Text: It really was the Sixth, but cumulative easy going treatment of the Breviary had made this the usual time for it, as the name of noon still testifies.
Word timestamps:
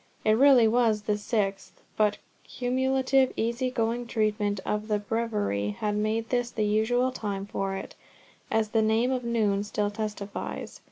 It 0.25 0.31
really 0.31 0.67
was 0.67 1.03
the 1.03 1.15
Sixth, 1.15 1.79
but 1.95 2.17
cumulative 2.43 3.31
easy 3.37 3.69
going 3.69 4.07
treatment 4.07 4.59
of 4.65 4.87
the 4.87 4.97
Breviary 4.97 5.75
had 5.79 5.95
made 5.95 6.29
this 6.29 6.49
the 6.49 6.65
usual 6.65 7.11
time 7.11 7.45
for 7.45 7.75
it, 7.75 7.93
as 8.49 8.69
the 8.69 8.81
name 8.81 9.11
of 9.11 9.23
noon 9.23 9.63
still 9.63 9.91
testifies. 9.91 10.79